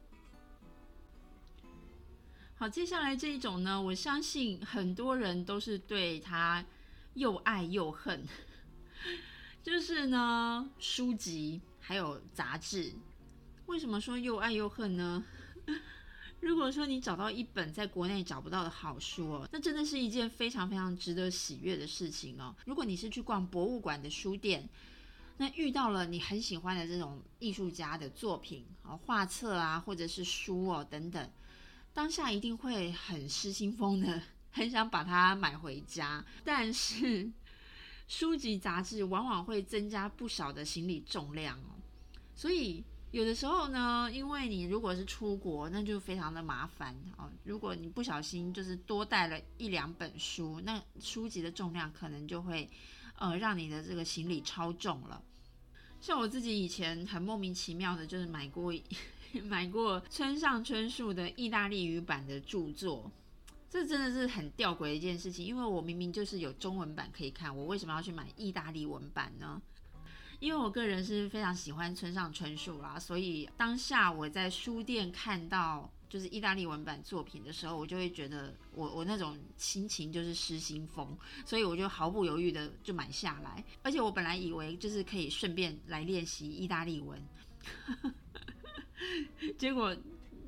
[2.60, 6.66] 好，接下来这一种呢，我相信很多人都是对它
[7.14, 8.26] 又爱又恨，
[9.62, 12.92] 就是呢书籍还有杂志。
[13.68, 15.24] 为什么说又爱又恨呢？
[16.42, 22.56] 如果说你找到一本在国内找不到的好书哦，那真的是一件非常非常值得喜悦的事情哦。
[22.66, 24.68] 如果你是去逛博物馆的书店，
[25.38, 31.30] 那遇到了你很喜欢的这种艺术家的作品啊、画册啊，或者是书哦等等，
[31.98, 36.24] 当下一定会很失心疯的，很想把它买回家。
[36.44, 37.28] 但是
[38.08, 41.74] 书籍杂志往往会增加不少的行李重量哦，
[42.36, 42.84] 所以。
[43.12, 47.32] 有的时候呢，因为你如果是出国，那就非常的麻烦哦。
[47.46, 52.70] 如果你不小心就是多带了一两本书，那书籍的重量可能就会，
[53.16, 55.24] 呃，让你的这个行李超重了。
[56.02, 58.74] 像我自己以前很莫名其妙的，就是买过
[59.42, 63.12] 买过村上春树的意大利语版的著作，
[63.70, 65.46] 这真的是很吊诡的一件事情。
[65.46, 69.62] 因为我明明就是有中文版可以看，我为什么要去买意大利文版呢？
[70.40, 83.64] 因为我个人是非常喜欢村上春树啦，所以当下我在书店看到就是意大利文版作品的时候，我就会觉得我我那种心情就是失心疯，所以我就毫不犹豫的就买下来。
[83.82, 87.20] 而且我本来以为就是可以顺便来练习意大利文，
[89.58, 89.96] 结果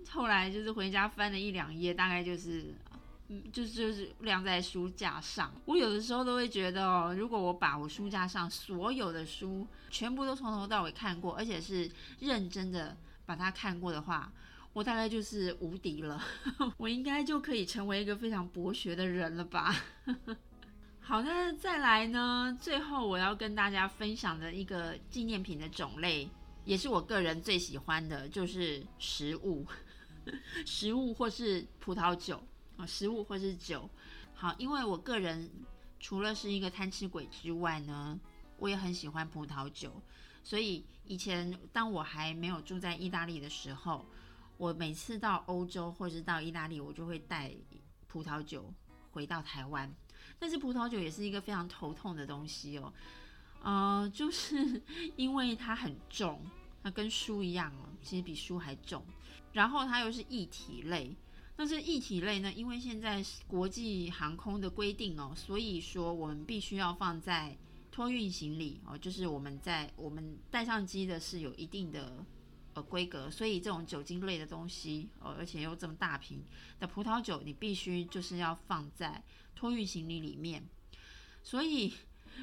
[0.09, 2.73] 后来就是回家翻了一两页，大概就是。
[3.31, 5.53] 嗯，就是就是晾在书架上。
[5.65, 11.87] 我有的时候都会觉得哦，如果我把我书架上所有的书全部都从头到尾看过，而且是
[12.21, 14.33] 认真的把它看过的话，
[14.73, 16.19] 我大概就是无敌了。
[16.77, 19.75] 我应该就可以成为一个非常博学的人了吧？
[20.99, 22.57] 好，那再来呢？
[22.59, 26.27] 最后我要跟大家分享的一个纪念品的种类，
[26.69, 29.65] 也是我个人最喜欢的，就是食物，
[30.67, 32.39] 食物或是葡萄酒。
[32.77, 33.89] 啊，食物或是酒，
[34.33, 35.51] 好，因为我个人
[35.99, 38.17] 除了是一个贪吃鬼之外呢，
[38.57, 40.01] 我也很喜欢葡萄酒，
[40.45, 44.05] 所以以前当我还没有住在意大利的时候，
[44.55, 47.53] 我每次到欧洲或是到意大利，我就会带
[48.07, 48.73] 葡萄酒
[49.11, 49.93] 回到台湾。
[50.39, 52.93] 但是葡萄酒也是一个非常头痛的东西哦，
[53.61, 54.81] 呃，就是
[55.17, 56.41] 因为它很重，
[56.81, 59.03] 它跟书一样哦，其实比书还重，
[59.53, 61.15] 然后它又是液体类。
[61.57, 62.53] 那这液体类呢？
[62.53, 67.57] 因为现在国际航空的规定哦，所以说我们必须要放在
[67.91, 72.25] 托运行李哦，就是我们在我们带上机的是有一定的
[72.75, 76.41] 呃规格，所以这种酒精类的东西哦，而且又这么大瓶
[76.79, 79.21] 的葡萄酒，你必须就是要放在
[79.53, 80.63] 托运行李里面。
[81.43, 81.93] 所以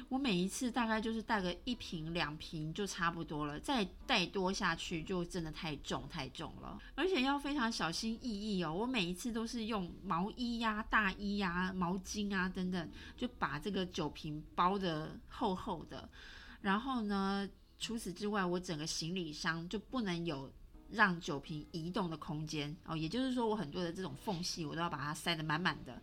[0.09, 8.73] 我每一次大概就是带个一瓶两瓶就差不多了，再带多下去就真的太重太重了，而且要非常小心翼翼哦。
[8.73, 16.09] 我每一次都是用毛衣呀、大衣呀、毛巾啊等等，就把这个酒瓶包的厚厚的。
[16.61, 20.51] 然后呢，除此之外，我整个行李箱就不能有
[20.89, 22.95] 让酒瓶移动的空间哦。
[22.97, 26.01] 也就是说，我很多的这种缝隙，我都要把它塞得满满的。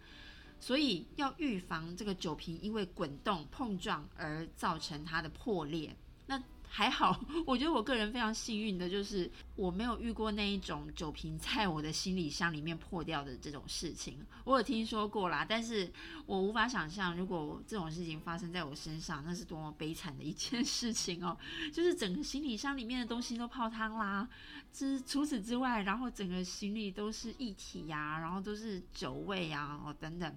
[0.64, 5.94] 所以要预防这个酒瓶因为滚动碰撞而造成它的破裂。
[6.26, 14.18] 那还好， 我觉得我个人非常幸运的就是我没有遇过那一种酒瓶在我的行李箱里面破掉的这种事情。
[14.44, 15.92] 我有听说过啦，但是
[16.24, 21.36] 我无法想象如果这种事情发生在我身上，那是多么悲惨的一件事情哦。
[21.74, 24.26] 就是整个行李箱里面的东西都泡汤啦，
[24.72, 30.34] 之除此之外，然后整个行李都是液体呀，然后都是酒味呀，哦等等。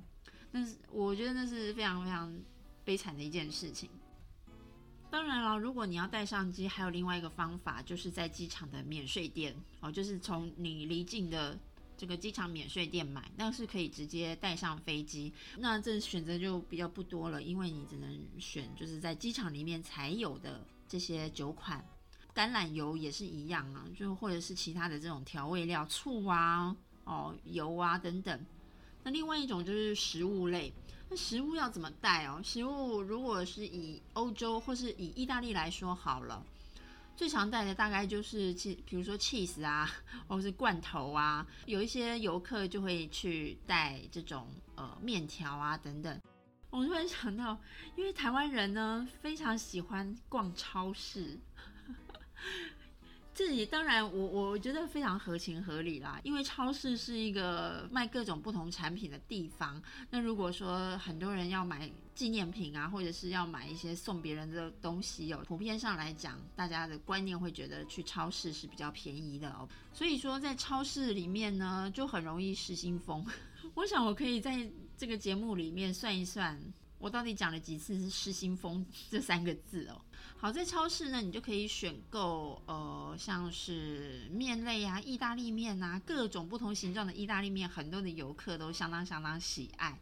[0.57, 2.35] 但是我觉得那是非常非常
[2.83, 3.87] 悲惨的一件事情。
[5.11, 11.55] 当然了，如果你要带上机，还有另外一个方法，就是在机场的免税店哦，就是从你离境的
[11.95, 15.31] 这个机场免税店买，那是可以直接带上飞机。
[15.59, 21.85] 那这选择就比较不多了，因为你只能选就是在机场里面才有的这些酒款。
[22.33, 28.43] 橄榄油也是一样啊，就或者是其他的这种调味料，醋啊、哦油啊等等。
[29.07, 30.73] 那另外一种就是食物类，
[31.09, 32.41] 那食物要怎么带哦？
[32.43, 36.45] 食物如果是以欧洲或是以意大利来说好了，
[37.15, 39.89] 最常带的大概就是气，比如说 cheese 啊，
[40.27, 41.47] 或是罐头啊。
[41.67, 46.19] 有一些游客就会去带这种呃面条啊等等。
[46.69, 47.57] 我突然想到，
[47.95, 51.39] 因为台湾人呢非常喜欢逛超市。
[53.37, 59.79] 这里当然，我我觉得非常合情合理啦，因为超市是一个卖各种不同产品的地方。
[60.09, 69.69] 那如果说很多人要买纪念品啊，或者是要买一些送别人的东西哦，普遍上来讲，大家的观念会觉得去超市是比较便宜的哦。
[69.93, 73.23] 所以说，在超市里面呢，就很容易失心疯。
[73.75, 76.59] 我想我可以在这个节目里面算一算。
[76.99, 80.01] 我到底讲了几次是失心疯这三个字哦？
[80.39, 89.99] 好，在超市呢，你就可以选购呃，像是面类啊，意大利面啊，各种不同形状的意大利面，很多的游客都相当相当喜爱。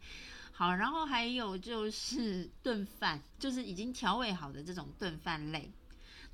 [0.52, 5.70] 好，然后还有就是 炖饭，就是已经调味好的这种炖饭类。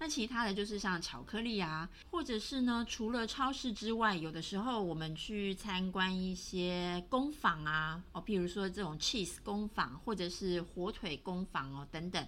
[0.01, 12.27] 那其他的就是像巧克力啊，或者是呢，除了超市之外，有的时候我们去参观一些工坊啊，哦，譬如说这种 cheese 工坊，或者是火腿工坊哦，等等，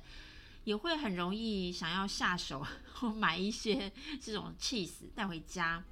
[0.64, 2.66] 也会很容易想要下手
[3.14, 5.84] 买一些 这种 cheese 带回家。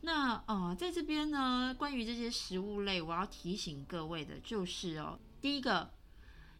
[0.00, 5.90] 那呃，在这边呢，关于这些食物类，我要提醒各位的就是哦，第一个。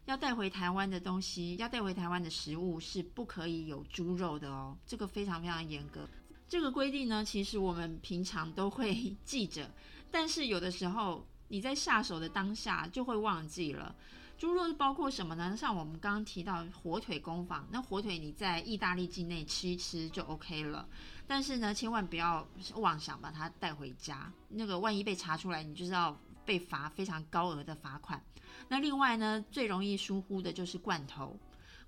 [0.05, 6.05] 要带回台湾的东西，要带回台湾的食物是不可以有猪肉的哦，这个非常非常严格。
[6.49, 9.71] 这个规定呢，其实我们平常都会记着，
[10.11, 13.95] 但是有的时候你在下手的当下就会忘记了。
[14.43, 15.55] 猪肉是包括什么呢？
[15.55, 20.85] 像我们刚刚提到火腿工坊，那火腿你在意大利境内吃一吃就 OK 了，
[21.25, 28.21] 但是呢，千万不要妄想把它带回家，那个万一被查出来，你就是要被罚非常高额的罚款。
[28.67, 31.39] 那另外呢，最容易疏忽的就是罐头。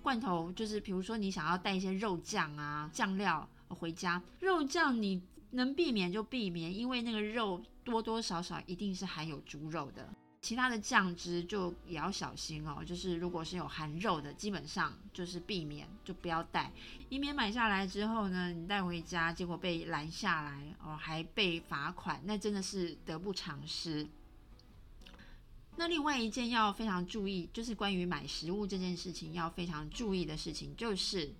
[0.01, 10.07] 罐头就是，比如说你想要带一些肉酱啊、酱料回家，肉酱你能避免就避免，因为那个肉多多少少一定是含有猪肉的。
[10.45, 16.71] 其他的酱汁就也要小心哦，就是如果是有含肉的，基本上就是避免，就不要带，
[17.09, 24.07] 以免买下来之后呢，你带回家结果被拦下来哦，还被罚款，那真的是得不偿失。
[25.77, 31.33] 那另外一件要非常注意，就是关于买食物这件事情要非常注意的事情，就是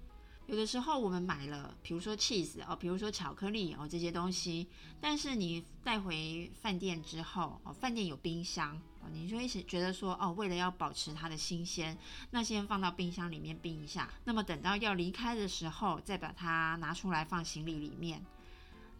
[0.47, 4.67] 有的时候我们买了，比如说 cheese 哦，比如说巧克力哦这些东西，
[5.01, 11.97] 但是你带回饭店之后哦，饭店有冰箱哦，你就会觉得说哦，为了要保持它的新鲜，
[12.29, 18.23] 那先放到冰箱里面冰一下，那么等到要离开的时候再把它拿出来放行李里面。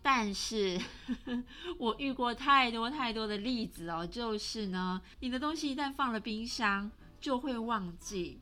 [0.01, 0.79] 但是
[1.77, 8.39] 我遇过太多太多的例子哦，就是呢，你的东西一旦放了冰箱，就会忘记。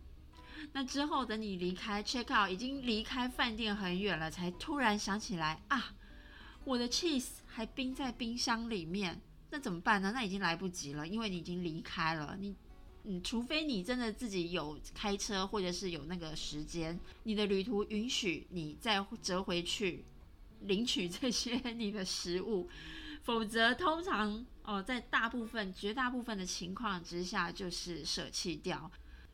[0.72, 5.94] 那之后等你离开 check out，已经离开饭店很远了，才突然想起来啊，
[6.64, 10.12] 我的 cheese 还冰在冰箱里面，那怎么办呢？
[10.14, 12.38] 那已经来不及了，因为你已经离开了。
[12.40, 12.56] 你，
[13.04, 20.06] 嗯，除非你真的自己有开车，或者是有那个时间，你的旅途允许你再折回去。
[20.66, 22.70] 领取这些 你的食物，
[23.24, 28.90] 否则通常哦，在大部分、绝大部分的情况之下，就是舍弃掉。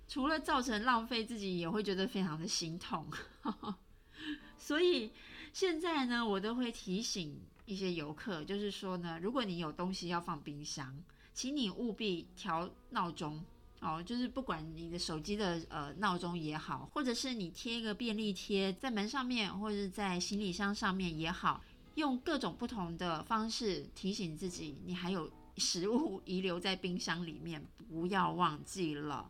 [0.09, 3.05] 除了造成浪费，自己也会觉得非常的心痛。
[4.57, 5.11] 所以
[5.53, 10.97] 现在呢，我都会提醒一些游客，就是说呢，如果你有东西要放冰箱，
[11.31, 13.39] 请你务必调闹钟
[13.81, 29.29] 哦，就是不管你的手机的呃闹钟也好，或者是你贴一个便利贴在门上面，或者是在行李箱上面也好，用各种不同的方式提醒自己，你还有食物遗留在冰箱里面，不要忘记了。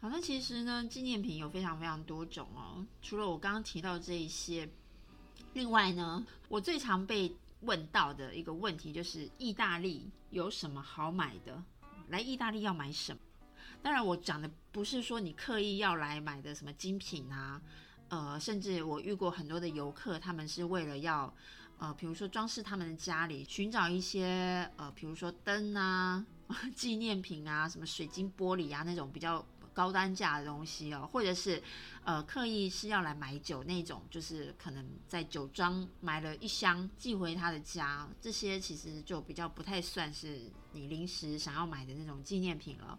[0.00, 2.86] 好，那其实呢，纪念品有非常非常多种哦。
[3.02, 4.68] 除了我刚刚提到这一些，
[5.54, 11.60] 另外呢，我最常被问到的一个问题就是，意大利有什么好买的？
[12.10, 13.18] 来意大利要买什么？
[13.82, 17.60] 当然，我讲的不是说你刻意要来买的什么精品啊，
[18.08, 21.34] 呃，甚至我遇过很多的游客，他们是为了要，
[21.78, 26.24] 呃，比如说装饰他们的家里，寻找一些呃，比如说灯啊、
[26.76, 29.44] 纪念品啊、什么水晶玻璃啊那种比较。
[29.78, 31.62] 高单价的东西哦，或者是，
[32.02, 42.98] 呃，刻意是要来买酒那种，就是可能在酒庄买了一箱寄回他的家，这些其实就比较不太算是你临时想要买的那种纪念品了。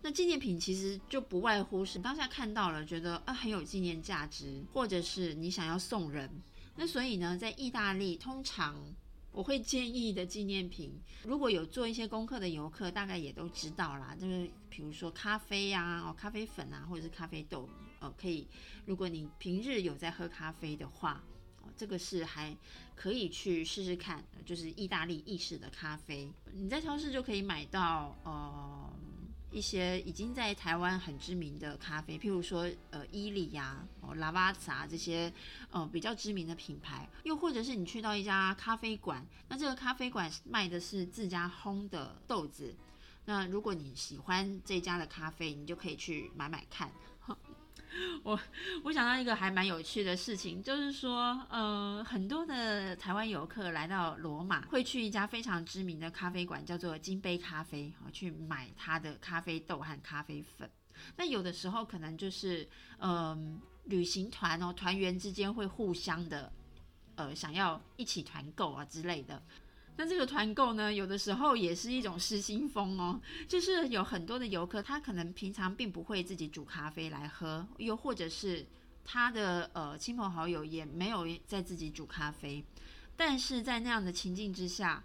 [0.00, 6.30] 那纪念品其实就不外乎是当下看到了，觉得啊很有纪念价值，或者是你想要送人。
[6.76, 8.94] 那所以呢，在意大利通常。
[9.36, 14.16] 我会建议的纪念品，如果有做一些功课的游客，大概也都知道啦。
[14.18, 17.68] 就是比如说咖啡呀，哦，咖啡粉啊，或者是咖啡豆，
[18.00, 18.48] 呃，可以。
[18.86, 21.22] 如果你平日有在喝咖啡的话，
[21.60, 22.56] 哦，这个是还
[22.94, 28.90] 可以去试试看，就是意大利意式的咖啡，你在超市就可以买到，呃。
[29.56, 35.32] 一些已经在台湾很知名的咖啡，譬如说呃伊利呀、哦拉瓦萨这些
[35.70, 42.76] 呃比较知名的品牌，又或者是你去到一家咖啡馆，那这个咖啡馆卖的是自家烘的豆子，
[43.24, 46.92] 那如果你喜欢这家的咖啡，你就可以去买买看。
[48.26, 48.36] 我
[48.82, 60.68] 我想到一个还蛮有趣的事情，就是说，呃，很多的台湾游客来到罗马，会去一家非常知名的咖啡馆，叫做金杯咖啡，啊，去买它的咖啡豆和咖啡粉。
[61.16, 62.68] 那有的时候可能就是，
[62.98, 66.52] 嗯，旅行团哦，团员之间会互相的，
[67.14, 69.40] 呃，想要一起团购啊之类的。
[69.98, 73.18] 那这个团购呢，有的时候也是一种失心疯哦，
[73.48, 78.66] 就是有很多的游客，他可能平常并不会自己煮咖啡来喝，又或者是
[79.04, 82.62] 他的呃亲朋好友也没有在自己煮咖啡，
[83.16, 85.02] 但是在那样的情境之下，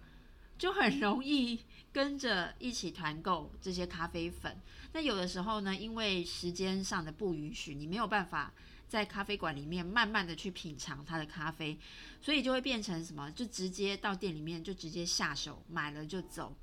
[0.58, 1.58] 就很容易
[1.92, 4.60] 跟着一起团购这些咖啡粉。
[4.92, 8.52] 那有的时候呢，因为时间上的不允许，你没有办法。
[8.92, 11.78] 在咖啡馆里面慢慢的去品尝它的咖啡，
[12.20, 13.30] 所以就会变成什么？
[13.30, 16.54] 就直接到店里面就直接下手买了就走。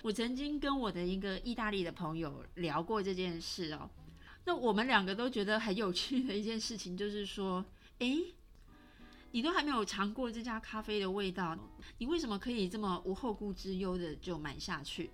[0.00, 3.90] 我曾经跟我的一个意大利的朋友聊过这件事哦，
[4.46, 7.62] 那我们两个都觉得很有趣的一件事情就是说，
[7.98, 8.32] 诶，
[9.32, 11.54] 你都还没有尝过这家咖啡的味道，
[11.98, 15.10] 你为什么可以这么无后顾之忧的就买下去？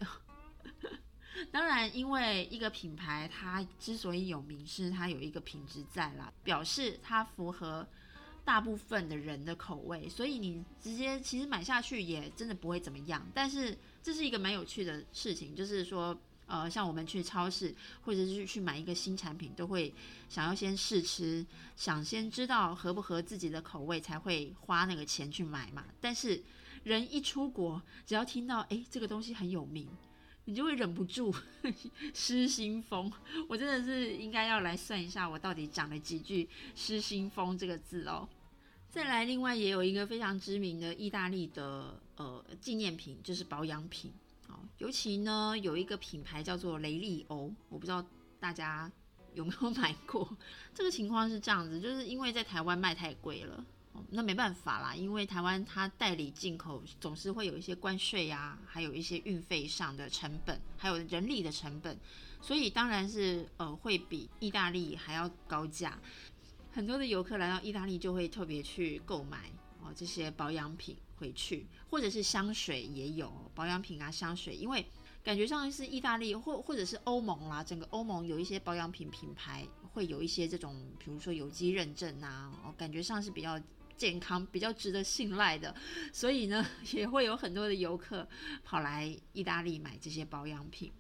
[1.51, 7.87] 当然，因为一个品牌它之所以有名，是它有一个品质在啦，表示它符合
[8.45, 13.27] 大部分的人的口味，所以你直接其实买下去也真的不会怎么样。
[13.35, 19.93] 但是这是一个蛮有趣的事情，就是说，呃，像我们去超市或者是去买一个新产品，都会
[20.29, 25.85] 想要先试吃，想先知道合不合自己的口味，才会花那个钱去买嘛。
[26.01, 26.43] 但是
[26.83, 29.89] 人一出国，只要听到哎这个东西很有名。
[30.47, 31.33] 你就会忍不住
[32.15, 33.13] 失心疯，
[33.49, 38.29] 我真的是应该要来算一下，我到底讲了几句“失心疯”这个字哦。
[38.91, 44.13] 再来，另外也有一个非常知名的意大利的呃纪念品，就是保养品
[44.49, 44.59] 哦。
[44.79, 48.05] 尤其呢，有一个品牌叫做雷利欧，我不知道
[48.41, 48.91] 大家
[49.35, 50.37] 有没有 买过。
[50.75, 53.65] 这个情况是这样子，就是因为在台湾卖太贵了。
[54.13, 61.97] 那没办法啦，因为台湾它代理进口总是会有一些关税呀，还有一些运费上的成本，还有人力的成本，
[62.41, 65.99] 所以当然是呃会比意大利还要高价。
[66.73, 74.85] 很多的游客来到意大利就会特别去购买哦这些保养品回去，或者是香水也有保养品啊香水，因为
[75.23, 83.61] 感觉上是意大利或或者是欧盟啦，整个欧盟有一些保养品品牌会有一些这种，比如说有机认证啊，哦感觉上是比较。
[84.01, 85.77] 健康比较值得信赖的，
[86.11, 88.27] 所以呢， 也会有很多的游客
[88.65, 90.91] 跑来意大利买这些保养品。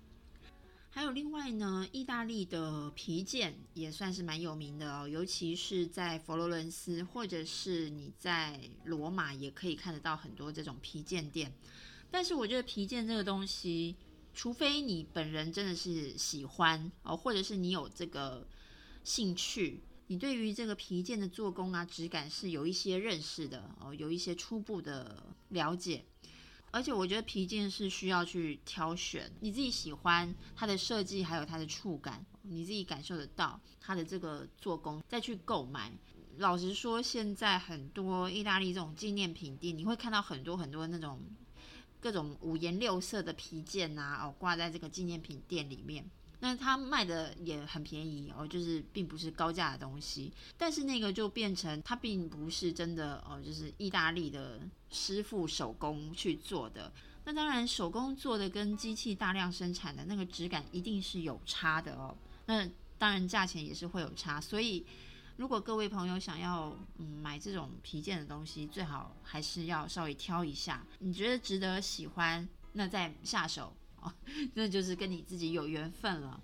[0.90, 11.50] 还有另外呢，意大利的皮件也算是蛮有名的哦，尤其是在佛罗伦斯或者是你在罗马，也可以看得到很多这种皮件店。
[12.10, 13.96] 但是我觉得皮件这个东西，
[14.34, 18.46] 除非你本人真的是喜欢哦，或者是你有这个
[19.02, 19.80] 兴趣，
[20.10, 26.04] 你对于这个皮件的做工啊、质感是有一些认识的哦，有一些初步的了解。
[26.72, 35.92] 而且我觉得皮件是需要去挑选，你自己喜欢它的设计，还有它的触感，你自己感受得到它的这个做工，再去购买。
[36.38, 41.20] 老实说，现在很多意大利这种纪念品店，你会看到很多很多那种
[42.00, 46.10] 各种五颜六色的皮件啊，哦，挂在这个纪念品店里面。
[46.40, 54.58] 那它卖的也很便宜哦，就是并不是高价的东西，但是那个就变成它并不是真的哦，就是意大利的
[54.90, 56.90] 师傅手工去做的。
[57.24, 62.16] 那当然手工做的跟机器大量生产的那个质感一定是有差的哦。
[62.46, 62.66] 那
[62.96, 64.84] 当然价钱也是会有差，所以
[65.36, 73.74] 如果各位朋友想要嗯买这种皮件的东西，最好还是要稍微挑一下，你觉得值得喜欢，那再下手。
[74.00, 74.12] 哦，
[74.54, 76.40] 那就是跟你自己有缘分了。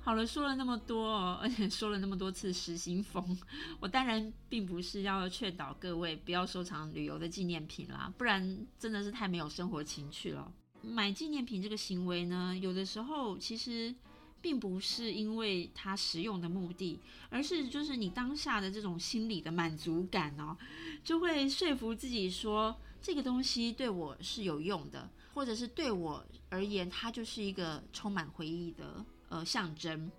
[0.00, 3.36] 好了，说了那么多， 而且说了那么多次失心疯，
[3.80, 10.50] 我当然并不是要劝导各位不要收藏旅游的纪念品啦，不然真的是太没有生活情趣了。
[10.82, 13.94] 买纪念品这个行为呢，有的时候其实
[14.40, 20.56] 并不是因为它实用的目的，而是就是你当下的这种心理的满足感哦，
[21.02, 25.10] 就会说服自己说这个东西对我是有用的。
[25.34, 30.10] 或者是对我而言，它就是一个充满回忆的呃象征。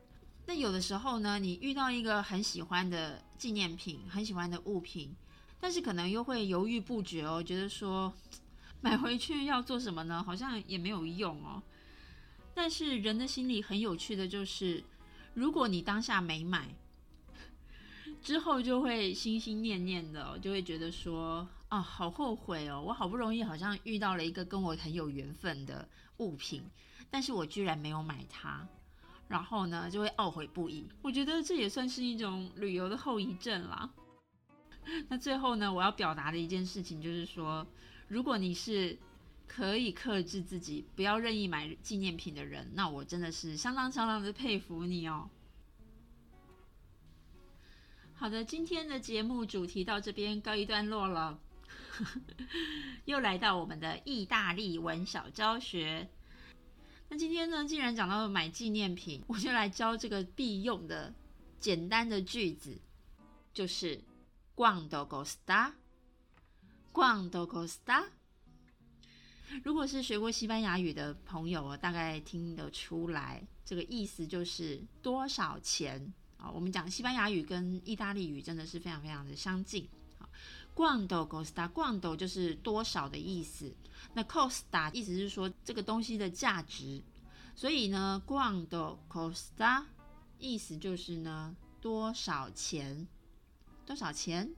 [0.46, 5.16] 那有的时候呢，你遇到一个很喜欢的纪念品，很喜欢的物品，
[5.60, 8.14] 但是可能又会犹豫不决哦，觉得说
[8.82, 10.22] 买回去要做什么呢？
[10.22, 11.64] 好像也没有用哦。
[12.54, 14.84] 但是人的心里很有趣的就是，
[15.34, 16.76] 如果你当下没买，
[18.22, 21.48] 之后就会心心念念的，就会觉得说。
[21.76, 22.82] 啊，好后悔哦！
[22.82, 25.86] 我好不容易好像遇到了一个跟我很有缘分的
[26.20, 26.64] 物品，
[27.12, 28.66] 但是我居然没有买它，
[29.28, 30.88] 然后呢就会懊悔不已。
[31.02, 33.92] 我觉得这也算是一种旅游的后遗症啦。
[35.10, 37.68] 那最后呢，我要表达的一件事情就是说，
[38.08, 38.98] 如果你是
[39.46, 45.30] 可以克制自己不要任意买纪念品的人，那我真的是相当相当的佩服你哦。
[48.14, 51.38] 好的，今天的节目主题到这边告一段落了。
[53.06, 56.10] 又来到我们的意大利文小教学。
[57.10, 61.14] 那今天呢，既然讲到买纪念品， 我就来教这个必用的
[61.60, 62.82] 简单的句子，
[63.54, 64.04] 就是
[64.56, 68.06] “Quando costa”，“Quando costa”。
[69.64, 76.50] 如果是学过西班牙语的朋友，大概听得出来，这个意思就是多少钱啊？
[76.50, 79.88] 我们讲西班牙语跟意大利语真的是非常非常的相近。
[80.76, 83.74] Quando costa，quando 就是多少的意思。
[84.14, 87.02] 那 costa 意思是说这个东西的价值，
[87.56, 89.86] 所以呢，quando costa
[90.38, 93.08] 意思就是呢多少钱？
[93.86, 94.54] 多少钱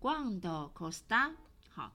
[0.00, 1.32] ？quando costa
[1.70, 1.92] 好。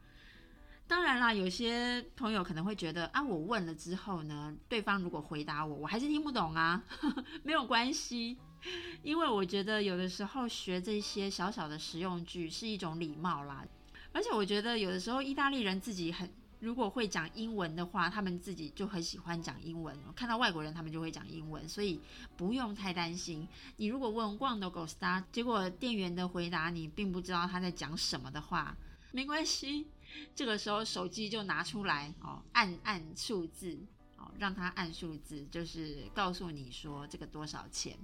[0.87, 6.83] 当然啦，有些朋友可能会觉得啊，我问了之后呢，对方如果回答我，我还是听不懂啊，
[7.43, 8.37] 没有关系。
[9.03, 13.65] 因为我觉得有的时候学这些小小的实用句是一种礼貌啦，
[14.11, 16.29] 而且我觉得有的时候意大利人自己很
[16.59, 19.95] 如果会讲英文的话，他们自己就很喜欢讲英文。
[20.15, 22.01] 看到外国人，他们就会讲英文，所以
[22.35, 23.47] 不用太担心。
[23.75, 28.75] 你如果问 “Quando g o s t a 结果店员的回答你并不知道他在讲什么的话，
[29.11, 29.85] 没关系，
[30.33, 33.77] 这个时候手机就拿出来哦，按按数字
[34.17, 37.95] 哦，让他按数字，就是告诉你说这个多少钱。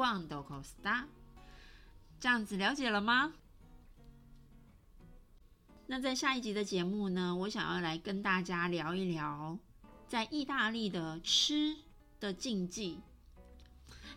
[0.00, 1.04] Quando costa？
[2.18, 3.34] 这样子了解了吗？
[5.88, 9.58] 那在下一集的节目呢，我想要来跟大家聊一聊
[10.08, 11.76] 在意大利的吃
[12.18, 12.98] 的禁忌。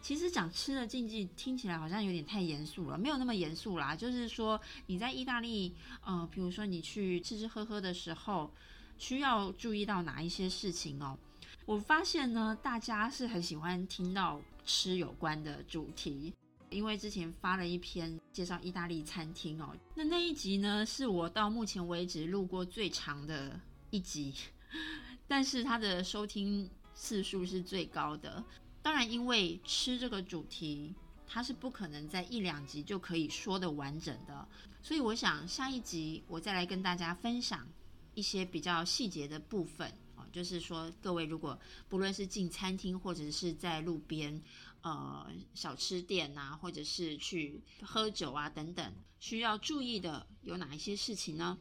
[0.01, 3.93] 其实讲吃的禁忌听起来好像有点太严肃了，没有那么严肃啦。
[3.93, 5.75] 就是说你在意大利，
[6.05, 8.49] 呃，比如说你去吃吃喝喝的时候，
[8.97, 11.19] 需要注意到哪一些事情哦？
[11.65, 14.39] 我发现呢，大家是很喜欢听到。
[14.65, 16.33] 吃有关的主题，
[16.69, 23.59] 因为之前发了一篇介绍意大利餐厅哦，那那一集呢是我到目前为止录过最长的
[23.89, 24.33] 一集，
[25.27, 28.43] 但是它的收听次数是最高的。
[28.81, 30.93] 当然，因为吃这个主题，
[31.27, 34.47] 它是不可能在一两集就可以说的完整的，
[34.81, 37.67] 所以我想下一集我再来跟大家分享
[38.13, 39.91] 一些比较细节的部分。
[40.33, 41.57] 就是说，各位如果
[41.87, 44.41] 不论是进餐厅或者是在路边，
[44.81, 51.59] 呃，小吃店呐，或者是去喝酒啊等等，需要注意的有哪一些事情呢？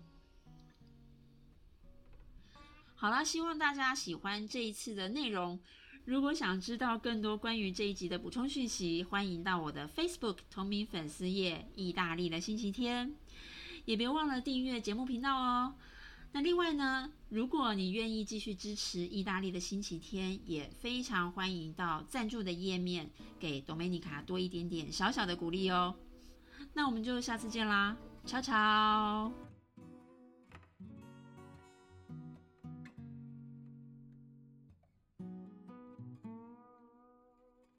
[2.95, 5.61] 好啦，希望大家喜欢这一次的内容。
[6.05, 13.15] 如果想知道更多关于这一集的补充讯息，欢迎到我的 Facebook 同名粉丝页“意大利的星期天”，
[13.87, 15.75] 也别忘了订阅节目频道哦。
[16.35, 25.95] 那另外呢，如果你愿意继续支持意大利的星期天，也非常欢迎到赞助的页面给多梅尼卡多一点点小小的鼓励哦。
[26.73, 29.52] 那我们就下次见啦，超超。